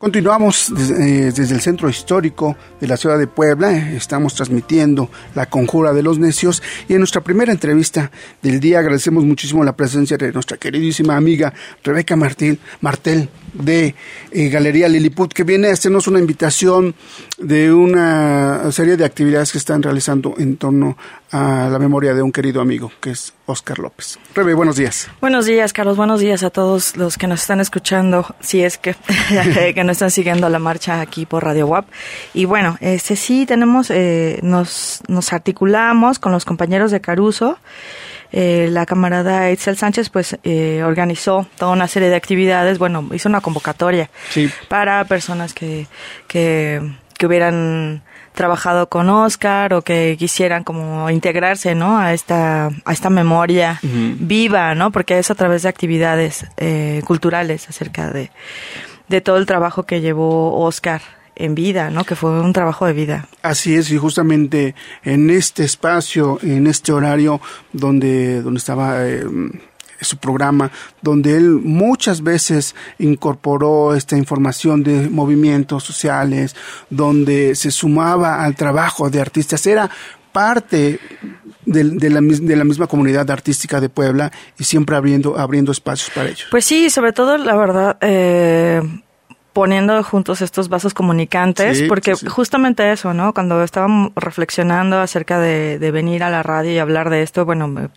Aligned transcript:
Continuamos 0.00 0.70
eh, 0.70 1.32
desde, 1.34 1.52
el 1.56 1.60
centro 1.60 1.88
histórico 1.88 2.56
de 2.80 2.86
la 2.86 2.96
ciudad 2.96 3.18
de 3.18 3.26
Puebla. 3.26 3.76
Estamos 3.94 4.32
transmitiendo 4.32 5.10
La 5.34 5.46
Conjura 5.46 5.92
de 5.92 6.04
los 6.04 6.20
Necios. 6.20 6.62
Y 6.88 6.92
en 6.92 7.00
nuestra 7.00 7.20
primera 7.20 7.50
entrevista 7.50 8.12
del 8.40 8.60
día 8.60 8.78
agradecemos 8.78 9.24
muchísimo 9.24 9.64
la 9.64 9.74
presencia 9.74 10.16
de 10.16 10.30
nuestra 10.30 10.56
queridísima 10.56 11.16
amiga 11.16 11.52
Rebeca 11.82 12.14
Martín, 12.14 12.60
Martel 12.80 13.28
de 13.52 13.94
eh, 14.30 14.48
Galería 14.48 14.88
Lilliput, 14.88 15.32
que 15.32 15.44
viene 15.44 15.68
a 15.68 15.72
hacernos 15.72 16.06
una 16.06 16.18
invitación 16.18 16.94
de 17.38 17.72
una 17.72 18.70
serie 18.72 18.96
de 18.96 19.04
actividades 19.04 19.52
que 19.52 19.58
están 19.58 19.82
realizando 19.82 20.34
en 20.38 20.56
torno 20.56 20.96
a 21.30 21.68
la 21.70 21.78
memoria 21.78 22.14
de 22.14 22.22
un 22.22 22.32
querido 22.32 22.60
amigo, 22.60 22.90
que 23.00 23.10
es 23.10 23.34
Oscar 23.46 23.78
López. 23.78 24.18
Rebe, 24.34 24.54
buenos 24.54 24.76
días. 24.76 25.08
Buenos 25.20 25.46
días, 25.46 25.72
Carlos. 25.72 25.96
Buenos 25.96 26.20
días 26.20 26.42
a 26.42 26.50
todos 26.50 26.96
los 26.96 27.18
que 27.18 27.26
nos 27.26 27.42
están 27.42 27.60
escuchando, 27.60 28.34
si 28.40 28.62
es 28.62 28.78
que, 28.78 28.94
que 29.74 29.84
nos 29.84 29.92
están 29.92 30.10
siguiendo 30.10 30.48
la 30.48 30.58
marcha 30.58 31.00
aquí 31.00 31.26
por 31.26 31.44
Radio 31.44 31.66
WAP. 31.66 31.86
Y 32.34 32.44
bueno, 32.46 32.76
este 32.80 33.16
sí 33.16 33.46
tenemos, 33.46 33.90
eh, 33.90 34.40
nos, 34.42 35.02
nos 35.08 35.32
articulamos 35.32 36.18
con 36.18 36.32
los 36.32 36.44
compañeros 36.44 36.90
de 36.90 37.00
Caruso 37.00 37.58
eh, 38.32 38.68
la 38.70 38.86
camarada 38.86 39.50
Itzel 39.50 39.76
Sánchez 39.76 40.10
pues 40.10 40.36
eh, 40.42 40.82
organizó 40.84 41.46
toda 41.56 41.72
una 41.72 41.88
serie 41.88 42.10
de 42.10 42.16
actividades, 42.16 42.78
bueno, 42.78 43.08
hizo 43.12 43.28
una 43.28 43.40
convocatoria 43.40 44.10
para 44.68 45.04
personas 45.04 45.54
que, 45.54 45.86
que, 46.26 46.82
que 47.16 47.26
hubieran 47.26 48.02
trabajado 48.34 48.88
con 48.88 49.08
Oscar 49.08 49.74
o 49.74 49.82
que 49.82 50.16
quisieran 50.18 50.62
como 50.62 51.10
integrarse, 51.10 51.74
¿no? 51.74 51.98
A 51.98 52.12
esta, 52.12 52.66
a 52.84 52.92
esta 52.92 53.10
memoria 53.10 53.80
viva, 53.82 54.76
¿no? 54.76 54.92
Porque 54.92 55.18
es 55.18 55.30
a 55.30 55.34
través 55.34 55.62
de 55.62 55.68
actividades 55.68 56.46
eh, 56.56 57.02
culturales 57.04 57.68
acerca 57.68 58.10
de, 58.12 58.30
de 59.08 59.20
todo 59.20 59.38
el 59.38 59.46
trabajo 59.46 59.82
que 59.82 60.00
llevó 60.00 60.56
Oscar 60.60 61.17
en 61.38 61.54
vida, 61.54 61.90
¿no? 61.90 62.04
Que 62.04 62.16
fue 62.16 62.30
un 62.40 62.52
trabajo 62.52 62.84
de 62.86 62.92
vida. 62.92 63.28
Así 63.42 63.74
es, 63.74 63.90
y 63.90 63.96
justamente 63.96 64.74
en 65.04 65.30
este 65.30 65.64
espacio, 65.64 66.38
en 66.42 66.66
este 66.66 66.92
horario 66.92 67.40
donde, 67.72 68.42
donde 68.42 68.58
estaba 68.58 69.06
eh, 69.06 69.24
su 70.00 70.18
programa, 70.18 70.70
donde 71.02 71.36
él 71.36 71.50
muchas 71.50 72.22
veces 72.22 72.74
incorporó 72.98 73.94
esta 73.94 74.16
información 74.16 74.82
de 74.82 75.08
movimientos 75.08 75.84
sociales, 75.84 76.54
donde 76.90 77.54
se 77.54 77.70
sumaba 77.70 78.44
al 78.44 78.54
trabajo 78.54 79.10
de 79.10 79.20
artistas, 79.20 79.66
era 79.66 79.90
parte 80.32 81.00
de, 81.64 81.84
la, 81.84 82.20
de, 82.20 82.56
la, 82.56 82.64
misma 82.64 82.86
comunidad 82.86 83.30
artística 83.30 83.80
de 83.80 83.88
Puebla 83.88 84.30
y 84.58 84.64
siempre 84.64 84.96
abriendo, 84.96 85.38
abriendo 85.38 85.72
espacios 85.72 86.10
para 86.14 86.28
ellos. 86.28 86.46
Pues 86.50 86.64
sí, 86.64 86.90
sobre 86.90 87.12
todo, 87.12 87.36
la 87.36 87.56
verdad, 87.56 87.98
eh, 88.00 88.82
poniendo 89.58 90.00
juntos 90.04 90.40
estos 90.40 90.68
vasos 90.68 90.94
comunicantes, 90.94 91.82
porque 91.88 92.14
justamente 92.14 92.92
eso, 92.92 93.12
¿no? 93.12 93.34
Cuando 93.34 93.60
estábamos 93.64 94.12
reflexionando 94.14 95.00
acerca 95.00 95.40
de, 95.40 95.90
venir 95.90 96.22
a 96.22 96.30
la 96.30 96.44
radio 96.44 96.70
y 96.70 96.78
hablar 96.78 97.10
de 97.10 97.22
esto, 97.22 97.44
bueno, 97.44 97.90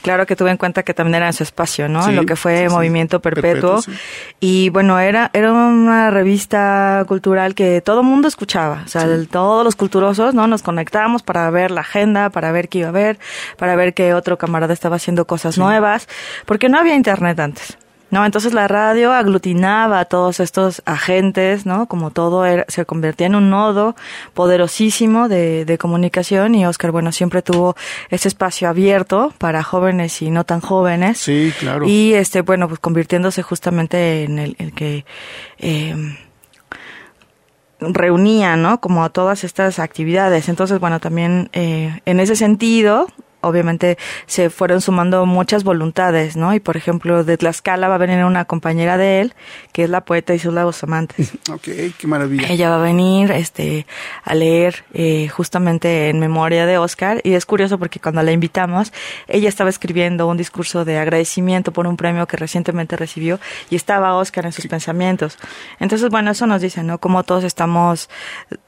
claro 0.00 0.24
que 0.24 0.34
tuve 0.34 0.50
en 0.50 0.56
cuenta 0.56 0.84
que 0.84 0.94
también 0.94 1.16
era 1.16 1.26
en 1.26 1.34
su 1.34 1.42
espacio, 1.42 1.90
¿no? 1.90 2.10
lo 2.10 2.24
que 2.24 2.36
fue 2.36 2.70
Movimiento 2.70 3.20
Perpetuo. 3.20 3.80
y 4.40 4.70
bueno, 4.70 4.98
era, 4.98 5.30
era 5.34 5.52
una 5.52 6.10
revista 6.10 7.04
cultural 7.06 7.54
que 7.54 7.82
todo 7.82 8.00
el 8.00 8.06
mundo 8.06 8.26
escuchaba, 8.26 8.84
o 8.86 8.88
sea, 8.88 9.06
todos 9.30 9.64
los 9.64 9.76
culturosos, 9.76 10.32
¿no? 10.32 10.46
Nos 10.46 10.62
conectábamos 10.62 11.22
para 11.22 11.50
ver 11.50 11.70
la 11.70 11.82
agenda, 11.82 12.30
para 12.30 12.50
ver 12.50 12.70
qué 12.70 12.78
iba 12.78 12.86
a 12.86 12.90
haber, 12.90 13.18
para 13.58 13.76
ver 13.76 13.92
que 13.92 14.14
otro 14.14 14.38
camarada 14.38 14.72
estaba 14.72 14.96
haciendo 14.96 15.26
cosas 15.26 15.58
nuevas, 15.58 16.08
porque 16.46 16.70
no 16.70 16.78
había 16.78 16.94
internet 16.94 17.38
antes. 17.40 17.76
¿No? 18.10 18.24
Entonces 18.24 18.54
la 18.54 18.68
radio 18.68 19.12
aglutinaba 19.12 20.00
a 20.00 20.04
todos 20.04 20.40
estos 20.40 20.82
agentes, 20.86 21.66
¿no? 21.66 21.86
Como 21.86 22.10
todo 22.10 22.44
se 22.68 22.86
convertía 22.86 23.26
en 23.26 23.34
un 23.34 23.50
nodo 23.50 23.96
poderosísimo 24.34 25.28
de, 25.28 25.64
de 25.64 25.78
comunicación 25.78 26.54
y 26.54 26.66
Oscar, 26.66 26.90
bueno, 26.90 27.12
siempre 27.12 27.42
tuvo 27.42 27.76
ese 28.10 28.28
espacio 28.28 28.68
abierto 28.68 29.32
para 29.38 29.62
jóvenes 29.62 30.22
y 30.22 30.30
no 30.30 30.44
tan 30.44 30.60
jóvenes. 30.60 31.18
Sí, 31.18 31.52
claro. 31.58 31.86
Y 31.86 32.14
este, 32.14 32.42
bueno, 32.42 32.68
pues 32.68 32.80
convirtiéndose 32.80 33.42
justamente 33.42 34.24
en 34.24 34.38
el, 34.38 34.56
el 34.58 34.72
que 34.72 35.04
eh, 35.58 35.94
reunía, 37.80 38.56
¿no? 38.56 38.80
Como 38.80 39.08
todas 39.10 39.44
estas 39.44 39.78
actividades. 39.78 40.48
Entonces, 40.48 40.80
bueno, 40.80 41.00
también 41.00 41.50
eh, 41.52 42.00
en 42.04 42.20
ese 42.20 42.36
sentido, 42.36 43.06
obviamente 43.40 43.98
se 44.26 44.50
fueron 44.50 44.80
sumando 44.80 45.24
muchas 45.26 45.64
voluntades, 45.64 46.36
¿no? 46.36 46.54
Y 46.54 46.60
por 46.60 46.76
ejemplo, 46.76 47.24
de 47.24 47.36
Tlaxcala 47.36 47.88
va 47.88 47.94
a 47.94 47.98
venir 47.98 48.24
una 48.24 48.44
compañera 48.44 48.96
de 48.96 49.20
él, 49.20 49.34
que 49.72 49.84
es 49.84 49.90
la 49.90 50.04
poeta 50.04 50.34
Isula 50.34 50.64
Bustamante. 50.64 51.14
Ok, 51.50 51.68
qué 51.96 52.06
maravilla. 52.06 52.46
Ella 52.48 52.68
va 52.68 52.76
a 52.76 52.82
venir 52.82 53.30
este, 53.30 53.86
a 54.22 54.34
leer 54.34 54.84
eh, 54.92 55.28
justamente 55.28 56.10
en 56.10 56.18
memoria 56.18 56.66
de 56.66 56.76
Oscar, 56.76 57.20
y 57.24 57.32
es 57.32 57.46
curioso 57.46 57.78
porque 57.78 58.00
cuando 58.00 58.22
la 58.22 58.32
invitamos, 58.32 58.92
ella 59.28 59.48
estaba 59.48 59.70
escribiendo 59.70 60.26
un 60.26 60.36
discurso 60.36 60.84
de 60.84 60.98
agradecimiento 60.98 61.72
por 61.72 61.86
un 61.86 61.96
premio 61.96 62.26
que 62.26 62.36
recientemente 62.36 62.96
recibió, 62.96 63.40
y 63.70 63.76
estaba 63.76 64.14
Oscar 64.16 64.44
en 64.44 64.52
sus 64.52 64.66
pensamientos. 64.66 65.38
Entonces, 65.80 66.10
bueno, 66.10 66.32
eso 66.32 66.46
nos 66.46 66.60
dice, 66.60 66.82
¿no? 66.82 66.98
Como 66.98 67.22
todos 67.22 67.44
estamos, 67.44 68.10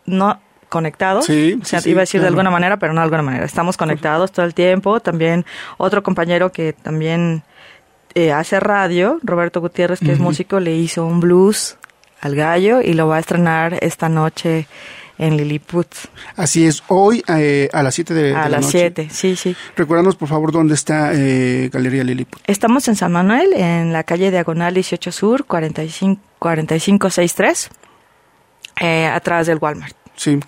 no, 0.06 0.40
conectados. 0.70 1.26
Sí, 1.26 1.58
o 1.60 1.64
sea, 1.66 1.80
iba 1.84 2.00
a 2.00 2.04
decir 2.04 2.22
de 2.22 2.28
alguna 2.28 2.50
manera, 2.50 2.78
pero 2.78 2.94
no 2.94 3.00
de 3.00 3.04
alguna 3.04 3.22
manera. 3.22 3.44
Estamos 3.44 3.76
conectados 3.76 4.32
todo 4.32 4.46
el 4.46 4.54
tiempo. 4.54 5.00
También 5.00 5.44
otro 5.76 6.02
compañero 6.02 6.50
que 6.50 6.72
también 6.72 7.42
eh, 8.14 8.32
hace 8.32 8.58
radio, 8.58 9.18
Roberto 9.22 9.60
Gutiérrez, 9.60 10.00
que 10.00 10.12
es 10.12 10.18
músico, 10.18 10.60
le 10.60 10.74
hizo 10.74 11.04
un 11.04 11.20
blues 11.20 11.76
al 12.20 12.34
gallo 12.34 12.80
y 12.80 12.94
lo 12.94 13.06
va 13.08 13.16
a 13.16 13.20
estrenar 13.20 13.78
esta 13.82 14.08
noche 14.08 14.66
en 15.20 15.36
Lilliput. 15.36 15.86
Así 16.34 16.66
es, 16.66 16.82
hoy 16.88 17.22
eh, 17.28 17.68
a 17.72 17.82
las 17.82 17.94
7 17.94 18.14
de, 18.14 18.34
a 18.34 18.48
las 18.48 18.66
7, 18.66 19.08
sí, 19.10 19.36
sí. 19.36 19.54
Recuérdanos, 19.76 20.16
por 20.16 20.28
favor, 20.28 20.50
dónde 20.50 20.74
está 20.74 21.12
eh, 21.14 21.68
Galería 21.70 22.02
Lilliput. 22.02 22.40
Estamos 22.46 22.88
en 22.88 22.96
San 22.96 23.12
Manuel, 23.12 23.52
en 23.52 23.92
la 23.92 24.02
calle 24.02 24.30
Diagonal 24.30 24.72
18 24.72 25.12
Sur, 25.12 25.44
45, 25.44 26.22
4563, 26.38 27.70
eh, 28.80 29.06
atrás 29.06 29.46
del 29.46 29.58
Walmart. 29.58 29.99
Sí. 30.20 30.38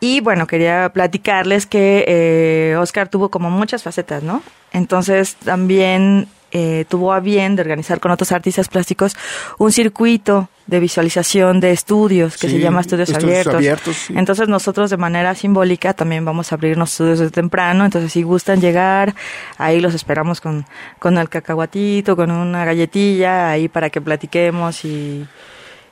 Y 0.00 0.20
bueno, 0.20 0.46
quería 0.46 0.90
platicarles 0.94 1.66
que 1.66 2.06
eh, 2.08 2.76
Oscar 2.78 3.10
tuvo 3.10 3.28
como 3.28 3.50
muchas 3.50 3.82
facetas, 3.82 4.22
¿no? 4.22 4.42
Entonces 4.72 5.36
también 5.36 6.26
eh, 6.52 6.86
tuvo 6.88 7.12
a 7.12 7.20
bien 7.20 7.54
de 7.54 7.60
organizar 7.60 8.00
con 8.00 8.10
otros 8.12 8.32
artistas 8.32 8.68
plásticos 8.68 9.14
un 9.58 9.72
circuito 9.72 10.48
de 10.66 10.80
visualización 10.80 11.60
de 11.60 11.72
estudios 11.72 12.38
que 12.38 12.48
se 12.48 12.58
llama 12.58 12.80
Estudios, 12.80 13.12
Abiertos. 13.12 14.08
Entonces 14.08 14.48
nosotros 14.48 14.88
de 14.88 14.96
manera 14.96 15.34
simbólica 15.34 15.92
también 15.92 16.24
vamos 16.24 16.50
a 16.50 16.54
abrirnos 16.54 16.92
estudios 16.92 17.18
desde 17.18 17.32
temprano, 17.32 17.84
entonces 17.84 18.10
si 18.10 18.22
gustan 18.22 18.62
llegar, 18.62 19.14
ahí 19.58 19.80
los 19.80 19.92
esperamos 19.92 20.40
con, 20.40 20.64
con 20.98 21.18
el 21.18 21.28
cacahuatito, 21.28 22.16
con 22.16 22.30
una 22.30 22.64
galletilla, 22.64 23.50
ahí 23.50 23.68
para 23.68 23.90
que 23.90 24.00
platiquemos 24.00 24.86
y, 24.86 25.26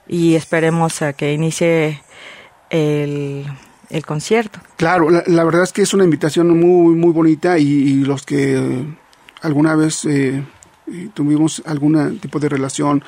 y 0.09 0.35
esperemos 0.37 1.03
a 1.03 1.13
que 1.13 1.35
inicie 1.35 2.01
el, 2.71 3.47
concierto. 4.05 4.61
Claro, 4.77 5.09
la, 5.11 5.45
verdad 5.45 5.63
es 5.63 5.73
que 5.73 5.83
es 5.83 5.95
una 5.95 6.05
invitación 6.05 6.49
muy, 6.59 6.95
muy 6.95 7.13
bonita 7.13 7.59
y, 7.59 8.05
los 8.05 8.25
que 8.25 8.85
alguna 9.43 9.75
vez 9.75 10.05
eh, 10.05 10.43
eh, 10.87 11.09
tuvimos 11.15 11.63
algún 11.67 12.19
tipo 12.19 12.39
de 12.39 12.49
relación 12.49 13.03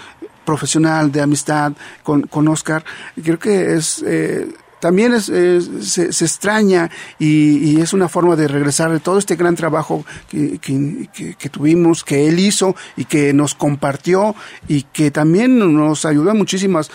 profesional, 0.45 1.13
de 1.13 1.21
amistad 1.21 1.73
con, 2.03 2.23
con 2.23 2.49
Oscar, 2.49 2.85
creo 3.23 3.39
que 3.39 3.75
es... 3.75 4.03
Eh, 4.07 4.49
también 4.81 5.13
es, 5.13 5.25
se, 5.25 6.05
extraña 6.05 6.89
y, 7.19 7.81
es 7.81 7.93
una 7.93 8.09
forma 8.09 8.37
de 8.37 8.47
regresar 8.47 8.93
de 8.93 9.01
todo 9.01 9.19
este 9.19 9.35
gran 9.35 9.57
trabajo 9.57 10.05
que, 10.31 10.61
que, 10.61 11.49
tuvimos, 11.51 12.05
que 12.05 12.29
él 12.29 12.39
hizo 12.39 12.77
y 12.97 13.05
que 13.07 13.33
nos 13.33 13.57
compartió 13.57 14.37
y 14.69 14.83
que 14.85 15.11
también 15.11 15.59
nos 15.59 16.05
ayudó 16.05 16.31
en 16.31 16.39
muchísimas 16.39 16.93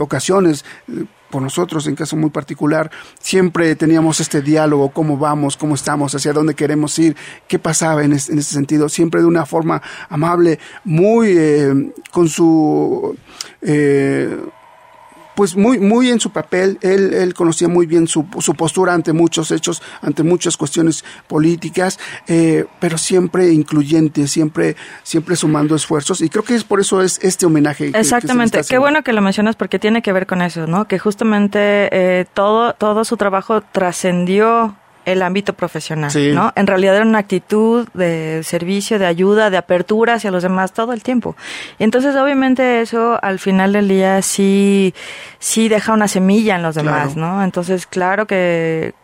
ocasiones 0.00 0.64
por 1.34 1.42
nosotros, 1.42 1.88
en 1.88 1.96
caso 1.96 2.14
muy 2.14 2.30
particular, 2.30 2.92
siempre 3.18 3.74
teníamos 3.74 4.20
este 4.20 4.40
diálogo, 4.40 4.90
cómo 4.90 5.18
vamos, 5.18 5.56
cómo 5.56 5.74
estamos, 5.74 6.14
hacia 6.14 6.32
dónde 6.32 6.54
queremos 6.54 6.96
ir, 7.00 7.16
qué 7.48 7.58
pasaba 7.58 8.04
en, 8.04 8.12
ese 8.12 8.40
sentido, 8.44 8.88
siempre 8.88 9.20
de 9.20 9.26
una 9.26 9.44
forma 9.44 9.82
amable, 10.08 10.60
muy 10.84 11.34
eh, 11.36 11.92
con 12.12 12.28
su... 12.28 13.16
Eh, 13.62 14.38
pues 15.34 15.56
muy, 15.56 15.78
muy 15.78 16.10
en 16.10 16.20
su 16.20 16.30
papel, 16.30 16.78
él, 16.80 17.12
él 17.14 17.34
conocía 17.34 17.68
muy 17.68 17.86
bien 17.86 18.06
su, 18.06 18.26
su, 18.38 18.54
postura 18.54 18.94
ante 18.94 19.12
muchos 19.12 19.50
hechos, 19.50 19.82
ante 20.02 20.22
muchas 20.22 20.56
cuestiones 20.56 21.04
políticas, 21.26 21.98
eh, 22.26 22.66
pero 22.80 22.98
siempre 22.98 23.52
incluyente, 23.52 24.26
siempre, 24.28 24.76
siempre 25.02 25.36
sumando 25.36 25.74
esfuerzos, 25.74 26.20
y 26.20 26.28
creo 26.28 26.44
que 26.44 26.54
es 26.54 26.64
por 26.64 26.80
eso 26.80 27.02
es 27.02 27.18
este 27.22 27.46
homenaje. 27.46 27.90
Exactamente, 27.94 28.60
qué 28.68 28.78
bueno 28.78 29.02
que 29.02 29.12
lo 29.12 29.20
mencionas 29.20 29.56
porque 29.56 29.78
tiene 29.78 30.02
que 30.02 30.12
ver 30.12 30.26
con 30.26 30.42
eso, 30.42 30.66
¿no? 30.66 30.86
Que 30.86 30.98
justamente 30.98 31.88
eh, 31.90 32.26
todo, 32.32 32.74
todo 32.74 33.04
su 33.04 33.16
trabajo 33.16 33.60
trascendió 33.60 34.76
el 35.04 35.22
ámbito 35.22 35.52
profesional, 35.52 36.10
¿no? 36.34 36.52
En 36.56 36.66
realidad 36.66 36.96
era 36.96 37.04
una 37.04 37.18
actitud 37.18 37.88
de 37.94 38.42
servicio, 38.42 38.98
de 38.98 39.06
ayuda, 39.06 39.50
de 39.50 39.56
apertura 39.56 40.14
hacia 40.14 40.30
los 40.30 40.42
demás 40.42 40.72
todo 40.72 40.92
el 40.92 41.02
tiempo. 41.02 41.36
Y 41.78 41.84
entonces, 41.84 42.16
obviamente, 42.16 42.80
eso 42.80 43.18
al 43.22 43.38
final 43.38 43.72
del 43.72 43.88
día 43.88 44.22
sí, 44.22 44.94
sí 45.38 45.68
deja 45.68 45.92
una 45.92 46.08
semilla 46.08 46.56
en 46.56 46.62
los 46.62 46.74
demás, 46.74 47.16
¿no? 47.16 47.44
Entonces, 47.44 47.86
claro 47.86 48.26
que 48.26 48.94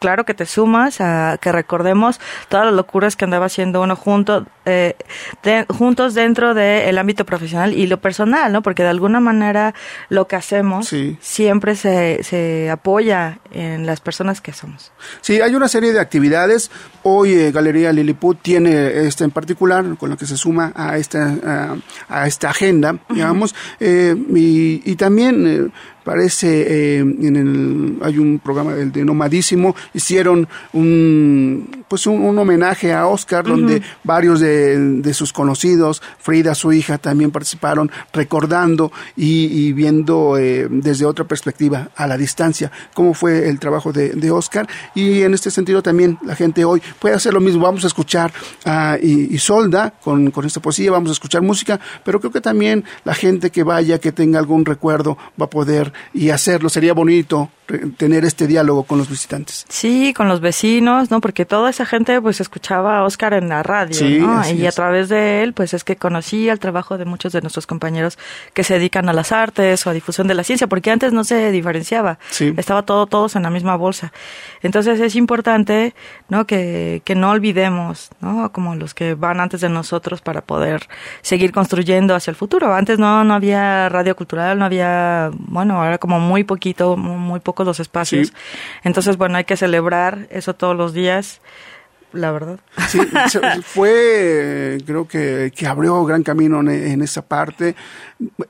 claro 0.00 0.24
que 0.24 0.34
te 0.34 0.46
sumas 0.46 1.00
a 1.00 1.38
que 1.40 1.52
recordemos 1.52 2.20
todas 2.48 2.66
las 2.66 2.74
locuras 2.74 3.14
que 3.14 3.24
andaba 3.24 3.46
haciendo 3.46 3.82
uno 3.82 3.94
junto, 3.94 4.46
eh, 4.64 4.96
juntos 5.68 6.14
dentro 6.14 6.54
del 6.54 6.98
ámbito 6.98 7.24
profesional 7.24 7.74
y 7.74 7.86
lo 7.86 8.00
personal, 8.00 8.52
¿no? 8.52 8.62
Porque 8.62 8.82
de 8.82 8.88
alguna 8.88 9.20
manera 9.20 9.74
lo 10.08 10.26
que 10.26 10.36
hacemos 10.36 10.92
siempre 11.20 11.76
se, 11.76 12.24
se 12.24 12.70
apoya 12.70 13.38
en 13.52 13.86
las 13.86 14.00
personas 14.00 14.40
que 14.40 14.52
somos. 14.52 14.90
Sí, 15.20 15.40
hay 15.40 15.54
una 15.54 15.68
serie 15.68 15.92
de 15.92 16.00
actividades. 16.00 16.70
Hoy 17.02 17.34
eh, 17.34 17.52
Galería 17.52 17.92
Lilliput 17.92 18.40
tiene 18.40 19.06
esta 19.06 19.24
en 19.24 19.30
particular, 19.30 19.84
con 19.98 20.08
lo 20.10 20.16
que 20.16 20.26
se 20.26 20.36
suma 20.36 20.72
a 20.74 20.96
esta, 20.96 21.76
a, 22.08 22.26
esta 22.26 22.50
agenda, 22.50 22.98
digamos, 23.10 23.54
eh, 23.78 24.16
y, 24.34 24.82
y, 24.90 24.96
también 24.96 25.72
parece 26.04 26.96
eh, 26.96 26.98
en 26.98 27.36
el 27.36 27.98
hay 28.02 28.18
un 28.18 28.38
programa 28.38 28.74
el 28.74 28.92
de 28.92 29.04
Nomadísimo 29.04 29.74
hicieron 29.94 30.48
un 30.72 31.84
pues 31.88 32.06
un, 32.06 32.38
homenaje 32.38 32.92
a 32.92 33.06
Oscar 33.08 33.44
donde 33.44 33.82
varios 34.04 34.40
de, 34.40 35.12
sus 35.12 35.32
conocidos 35.32 36.00
Frida 36.18 36.54
su 36.54 36.72
hija 36.72 36.98
también 36.98 37.30
participaron 37.32 37.90
recordando 38.12 38.92
y, 39.16 39.72
viendo 39.72 40.38
eh, 40.38 40.68
desde 40.70 41.04
otra 41.04 41.24
perspectiva 41.24 41.90
a 41.96 42.06
la 42.06 42.16
distancia 42.16 42.70
cómo 42.94 43.12
fue 43.14 43.48
el 43.48 43.58
trabajo 43.58 43.92
de, 43.92 44.10
de, 44.10 44.30
Oscar. 44.30 44.68
Y 44.94 45.22
en 45.22 45.34
este 45.34 45.50
sentido 45.50 45.82
también 45.82 46.18
la 46.22 46.36
gente 46.36 46.64
hoy 46.64 46.80
puede 46.98 47.16
hacer 47.16 47.34
lo 47.34 47.40
mismo. 47.40 47.62
Vamos 47.62 47.82
a 47.84 47.88
escuchar 47.88 48.32
a 48.64 48.96
Isolda 49.02 49.92
con, 50.02 50.30
con 50.30 50.46
esta 50.46 50.60
poesía 50.60 50.90
vamos 50.90 51.10
a 51.10 51.12
escuchar 51.12 51.42
música 51.42 51.80
pero 52.04 52.20
creo 52.20 52.32
que 52.32 52.40
también 52.40 52.84
la 53.04 53.14
gente 53.14 53.50
que 53.50 53.62
vaya 53.62 53.98
que 53.98 54.12
tenga 54.12 54.38
algún 54.38 54.64
recuerdo 54.64 55.16
va 55.40 55.46
a 55.46 55.50
poder 55.50 55.89
y 56.12 56.30
hacerlo. 56.30 56.68
Sería 56.68 56.94
bonito 56.94 57.50
tener 57.96 58.24
este 58.24 58.46
diálogo 58.46 58.82
con 58.82 58.98
los 58.98 59.08
visitantes. 59.08 59.64
Sí, 59.68 60.12
con 60.12 60.28
los 60.28 60.40
vecinos, 60.40 61.10
¿no? 61.10 61.20
Porque 61.20 61.44
toda 61.44 61.70
esa 61.70 61.86
gente 61.86 62.20
pues 62.20 62.40
escuchaba 62.40 62.98
a 62.98 63.04
Oscar 63.04 63.34
en 63.34 63.48
la 63.48 63.62
radio, 63.62 64.26
¿no? 64.26 64.50
Y 64.50 64.66
a 64.66 64.72
través 64.72 65.08
de 65.08 65.42
él 65.42 65.52
pues 65.52 65.72
es 65.74 65.84
que 65.84 65.96
conocía 65.96 66.52
el 66.52 66.58
trabajo 66.58 66.98
de 66.98 67.04
muchos 67.04 67.32
de 67.32 67.40
nuestros 67.40 67.66
compañeros 67.66 68.18
que 68.54 68.64
se 68.64 68.74
dedican 68.74 69.08
a 69.08 69.12
las 69.12 69.30
artes 69.30 69.86
o 69.86 69.90
a 69.90 69.92
difusión 69.92 70.26
de 70.26 70.34
la 70.34 70.42
ciencia, 70.42 70.66
porque 70.66 70.90
antes 70.90 71.12
no 71.12 71.22
se 71.24 71.52
diferenciaba. 71.52 72.18
Estaba 72.56 72.82
todo 72.82 73.06
todos 73.06 73.36
en 73.36 73.44
la 73.44 73.50
misma 73.50 73.76
bolsa. 73.76 74.12
Entonces 74.62 74.98
es 75.00 75.14
importante, 75.14 75.94
¿no? 76.28 76.46
Que, 76.46 77.02
que 77.04 77.14
no 77.14 77.30
olvidemos, 77.30 78.10
¿no? 78.20 78.50
Como 78.52 78.74
los 78.74 78.94
que 78.94 79.14
van 79.14 79.40
antes 79.40 79.60
de 79.60 79.68
nosotros 79.68 80.22
para 80.22 80.40
poder 80.40 80.88
seguir 81.22 81.52
construyendo 81.52 82.14
hacia 82.14 82.32
el 82.32 82.36
futuro. 82.36 82.74
Antes 82.74 82.98
no 82.98 83.22
no 83.24 83.34
había 83.34 83.88
radio 83.88 84.16
cultural, 84.16 84.58
no 84.58 84.64
había, 84.64 85.30
bueno, 85.32 85.79
ahora 85.82 85.98
como 85.98 86.20
muy 86.20 86.44
poquito, 86.44 86.96
muy 86.96 87.40
poco 87.40 87.64
los 87.64 87.80
espacios. 87.80 88.32
Entonces, 88.84 89.16
bueno, 89.16 89.36
hay 89.38 89.44
que 89.44 89.56
celebrar 89.56 90.26
eso 90.30 90.54
todos 90.54 90.76
los 90.76 90.92
días 90.92 91.40
la 92.12 92.32
verdad. 92.32 92.58
Sí, 92.88 92.98
fue, 93.64 94.78
creo 94.86 95.06
que, 95.06 95.52
que 95.54 95.66
abrió 95.66 96.04
gran 96.04 96.22
camino 96.22 96.60
en, 96.60 97.02
esa 97.02 97.22
parte. 97.22 97.74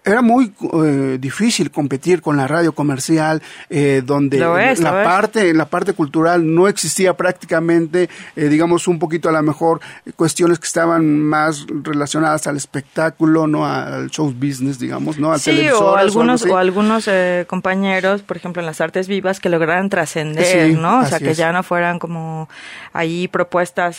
Era 0.04 0.22
muy 0.22 0.52
eh, 0.84 1.18
difícil 1.20 1.70
competir 1.70 2.22
con 2.22 2.36
la 2.36 2.48
radio 2.48 2.72
comercial 2.72 3.40
eh, 3.68 4.02
donde 4.04 4.38
la 4.38 5.04
parte 5.04 5.54
la 5.54 5.66
parte 5.66 5.92
cultural 5.92 6.54
no 6.54 6.66
existía 6.66 7.16
prácticamente 7.16 8.08
eh, 8.34 8.48
digamos 8.48 8.88
un 8.88 8.98
poquito 8.98 9.28
a 9.28 9.32
lo 9.32 9.42
mejor 9.42 9.80
cuestiones 10.16 10.58
que 10.58 10.66
estaban 10.66 11.20
más 11.20 11.66
relacionadas 11.68 12.48
al 12.48 12.56
espectáculo 12.56 13.46
no 13.46 13.64
al 13.64 14.10
show 14.10 14.26
business 14.36 14.80
digamos 14.80 15.18
no 15.18 15.32
al 15.32 15.38
sí, 15.38 15.68
o 15.68 15.94
algunos 15.94 16.44
o, 16.46 16.56
algunos 16.56 17.08
compañeros 17.46 18.22
por 18.22 18.38
ejemplo 18.38 18.60
en 18.60 18.66
las 18.66 18.80
artes 18.80 19.06
vivas 19.06 19.38
que 19.38 19.48
lograran 19.50 19.88
trascender 19.88 20.76
no 20.76 21.00
o 21.00 21.06
sea 21.06 21.20
que 21.20 21.34
ya 21.34 21.52
no 21.52 21.62
fueran 21.62 22.00
como 22.00 22.48
ahí 22.92 23.28
propuestas 23.28 23.49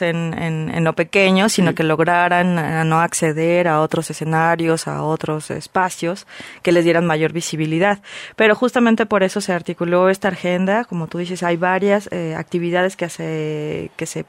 en, 0.02 0.34
en, 0.34 0.84
lo 0.84 0.94
pequeño 0.94 1.50
sino 1.50 1.76
que 1.76 1.84
lograran 1.84 2.90
no 2.90 3.00
acceder 3.00 3.68
a 3.68 3.82
otros 3.82 4.10
escenarios 4.10 4.88
a 4.88 5.04
otros 5.04 5.52
espacios 5.52 6.28
que 6.62 6.72
les 6.72 6.84
dieran 6.84 7.06
mayor 7.06 7.34
visibilidad. 7.34 8.00
Pero 8.36 8.56
justamente 8.56 9.06
por 9.06 9.24
eso 9.24 9.42
se 9.42 9.54
articuló 9.54 10.10
esta 10.10 10.30
agenda, 10.30 10.86
como 10.86 11.08
tú 11.08 11.18
dices, 11.18 11.44
hay 11.44 11.58
varias 11.58 12.10
eh, 12.12 12.36
actividades 12.36 12.96
que 12.96 13.10
se, 13.10 13.92
que 13.96 14.06
se 14.06 14.26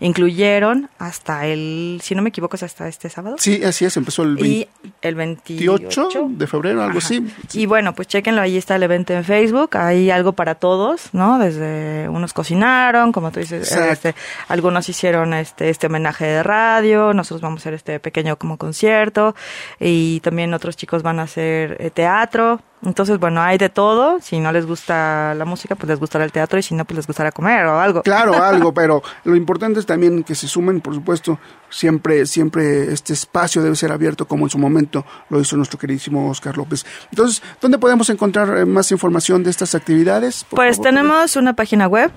incluyeron 0.00 0.88
hasta 0.98 1.46
el, 1.46 2.00
si 2.02 2.14
no 2.14 2.22
me 2.22 2.30
equivoco, 2.30 2.56
es 2.56 2.62
hasta 2.62 2.88
este 2.88 3.08
sábado. 3.08 3.36
Sí, 3.38 3.62
así 3.64 3.84
es, 3.84 3.96
empezó 3.96 4.22
el, 4.22 4.44
y 4.44 4.68
el 5.02 5.14
28 5.14 6.28
de 6.30 6.46
febrero, 6.46 6.82
algo 6.82 6.98
así. 6.98 7.26
Y 7.52 7.66
bueno, 7.66 7.94
pues 7.94 8.08
chequenlo, 8.08 8.42
ahí 8.42 8.56
está 8.56 8.76
el 8.76 8.82
evento 8.82 9.12
en 9.12 9.24
Facebook, 9.24 9.76
hay 9.76 10.10
algo 10.10 10.32
para 10.32 10.54
todos, 10.54 11.10
¿no? 11.12 11.38
Desde 11.38 12.08
unos 12.08 12.32
cocinaron, 12.32 13.12
como 13.12 13.30
tú 13.30 13.40
dices, 13.40 13.70
este, 13.72 14.14
algunos 14.48 14.88
hicieron 14.88 15.34
este, 15.34 15.70
este 15.70 15.86
homenaje 15.86 16.24
de 16.24 16.42
radio, 16.42 17.12
nosotros 17.12 17.40
vamos 17.40 17.60
a 17.60 17.62
hacer 17.62 17.74
este 17.74 18.00
pequeño 18.00 18.36
como 18.36 18.56
concierto 18.56 19.34
y 19.78 20.20
también 20.20 20.54
otros 20.54 20.76
chicos 20.76 21.02
van 21.02 21.20
a 21.20 21.22
hacer 21.22 21.76
eh, 21.80 21.90
teatro, 21.90 22.60
entonces, 22.82 23.18
bueno, 23.18 23.42
hay 23.42 23.58
de 23.58 23.68
todo. 23.68 24.20
Si 24.20 24.40
no 24.40 24.52
les 24.52 24.66
gusta 24.66 25.34
la 25.34 25.44
música, 25.44 25.74
pues 25.74 25.88
les 25.88 25.98
gustará 25.98 26.24
el 26.24 26.32
teatro 26.32 26.58
y 26.58 26.62
si 26.62 26.74
no, 26.74 26.84
pues 26.84 26.96
les 26.96 27.06
gustará 27.06 27.30
comer 27.30 27.66
o 27.66 27.78
algo. 27.78 28.02
Claro, 28.02 28.34
algo, 28.42 28.72
pero 28.72 29.02
lo 29.24 29.36
importante 29.36 29.80
es 29.80 29.86
también 29.86 30.24
que 30.24 30.34
se 30.34 30.48
sumen, 30.48 30.80
por 30.80 30.94
supuesto, 30.94 31.38
siempre, 31.68 32.24
siempre 32.26 32.92
este 32.92 33.12
espacio 33.12 33.62
debe 33.62 33.76
ser 33.76 33.92
abierto 33.92 34.26
como 34.26 34.46
en 34.46 34.50
su 34.50 34.58
momento 34.58 35.04
lo 35.28 35.40
hizo 35.40 35.56
nuestro 35.56 35.78
queridísimo 35.78 36.30
Oscar 36.30 36.56
López. 36.56 36.86
Entonces, 37.10 37.42
¿dónde 37.60 37.78
podemos 37.78 38.08
encontrar 38.10 38.56
eh, 38.56 38.64
más 38.64 38.90
información 38.92 39.42
de 39.42 39.50
estas 39.50 39.74
actividades? 39.74 40.46
Pues 40.50 40.80
tenemos 40.80 41.36
una 41.36 41.54
página 41.54 41.86
web 41.86 42.10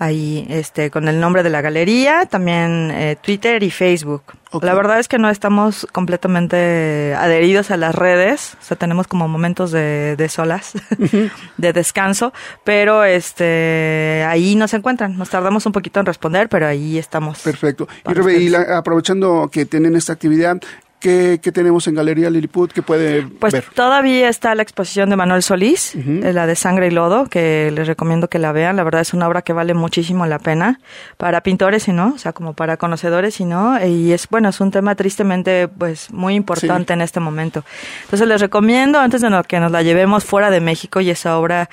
ahí 0.00 0.46
este 0.48 0.90
con 0.90 1.06
el 1.08 1.20
nombre 1.20 1.42
de 1.44 1.50
la 1.50 1.60
galería, 1.60 2.26
también 2.26 2.90
eh, 2.90 3.16
Twitter 3.22 3.62
y 3.62 3.70
Facebook. 3.70 4.22
La 4.62 4.74
verdad 4.74 4.98
es 4.98 5.06
que 5.06 5.18
no 5.18 5.30
estamos 5.30 5.86
completamente 5.92 7.14
adheridos 7.16 7.70
a 7.70 7.76
las 7.76 7.94
redes, 7.94 8.56
o 8.60 8.64
sea, 8.64 8.76
tenemos 8.76 9.06
como 9.06 9.28
momentos 9.28 9.70
de, 9.70 10.16
de 10.16 10.28
solas, 10.28 10.72
de 11.56 11.72
descanso, 11.72 12.32
pero 12.64 13.04
este 13.04 14.24
ahí 14.26 14.56
nos 14.56 14.74
encuentran. 14.74 15.16
Nos 15.16 15.30
tardamos 15.30 15.66
un 15.66 15.72
poquito 15.72 16.00
en 16.00 16.06
responder, 16.06 16.48
pero 16.48 16.66
ahí 16.66 16.98
estamos. 16.98 17.38
Perfecto. 17.40 17.86
Y, 18.26 18.54
aprovechando 18.54 19.50
que 19.52 19.66
tienen 19.66 19.94
esta 19.94 20.14
actividad, 20.14 20.60
¿Qué, 21.00 21.38
tenemos 21.38 21.86
en 21.88 21.94
Galería 21.94 22.28
Lilliput 22.28 22.72
que 22.72 22.82
puede 22.82 23.22
pues 23.22 23.54
todavía 23.74 24.28
está 24.28 24.54
la 24.54 24.62
exposición 24.62 25.08
de 25.08 25.16
Manuel 25.16 25.42
Solís, 25.42 25.94
eh, 25.94 26.32
la 26.34 26.46
de 26.46 26.54
Sangre 26.54 26.88
y 26.88 26.90
Lodo, 26.90 27.24
que 27.24 27.70
les 27.70 27.86
recomiendo 27.86 28.28
que 28.28 28.38
la 28.38 28.52
vean. 28.52 28.76
La 28.76 28.84
verdad 28.84 29.00
es 29.00 29.14
una 29.14 29.26
obra 29.26 29.40
que 29.40 29.54
vale 29.54 29.72
muchísimo 29.72 30.26
la 30.26 30.38
pena 30.38 30.78
para 31.16 31.42
pintores 31.42 31.88
y 31.88 31.92
no, 31.92 32.12
o 32.14 32.18
sea, 32.18 32.34
como 32.34 32.52
para 32.52 32.76
conocedores 32.76 33.40
y 33.40 33.46
no. 33.46 33.82
Y 33.82 34.12
es, 34.12 34.28
bueno, 34.28 34.50
es 34.50 34.60
un 34.60 34.70
tema 34.70 34.94
tristemente, 34.94 35.68
pues, 35.68 36.12
muy 36.12 36.34
importante 36.34 36.92
en 36.92 37.00
este 37.00 37.18
momento. 37.18 37.64
Entonces 38.02 38.28
les 38.28 38.42
recomiendo, 38.42 38.98
antes 38.98 39.22
de 39.22 39.30
que 39.48 39.58
nos 39.58 39.72
la 39.72 39.82
llevemos 39.82 40.24
fuera 40.24 40.50
de 40.50 40.60
México 40.60 41.00
y 41.00 41.08
esa 41.08 41.38
obra 41.38 41.70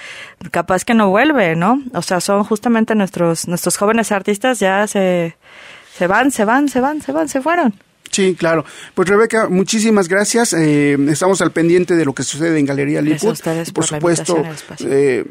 capaz 0.51 0.85
que 0.85 0.93
no 0.93 1.09
vuelve, 1.09 1.57
¿no? 1.57 1.83
O 1.93 2.01
sea, 2.01 2.21
son 2.21 2.45
justamente 2.45 2.95
nuestros, 2.95 3.45
nuestros 3.45 3.75
jóvenes 3.75 4.13
artistas 4.13 4.59
ya 4.61 4.87
se, 4.87 5.35
se 5.93 6.07
van, 6.07 6.31
se 6.31 6.45
van, 6.45 6.69
se 6.69 6.79
van, 6.79 7.01
se 7.01 7.11
van, 7.11 7.27
se 7.27 7.41
fueron. 7.41 7.73
Sí, 8.17 8.33
claro. 8.33 8.65
Pues 8.95 9.07
Rebeca, 9.07 9.47
muchísimas 9.47 10.07
gracias. 10.07 10.51
Eh, 10.53 10.97
estamos 11.07 11.39
al 11.41 11.51
pendiente 11.51 11.95
de 11.95 12.03
lo 12.03 12.15
que 12.15 12.23
sucede 12.23 12.57
en 12.57 12.65
Galería 12.65 12.99
Liput. 12.99 13.39
Por, 13.39 13.73
por 13.73 13.85
supuesto, 13.85 14.43
eh, 14.79 15.23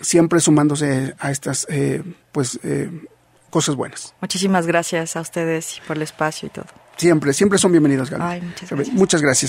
siempre 0.00 0.40
sumándose 0.40 1.12
a 1.18 1.30
estas 1.32 1.66
eh, 1.68 2.02
pues 2.32 2.58
cosas 3.50 3.74
buenas. 3.74 4.14
Muchísimas 4.22 4.66
gracias 4.66 5.16
a 5.16 5.20
ustedes 5.20 5.82
por 5.86 5.98
el 5.98 6.02
espacio 6.02 6.46
y 6.46 6.50
todo. 6.50 6.64
Siempre, 6.96 7.34
siempre 7.34 7.58
son 7.58 7.72
bienvenidos, 7.72 8.10
muchas 8.10 8.70
gracias. 8.70 8.94
Muchas 8.94 9.22
gracias. 9.22 9.48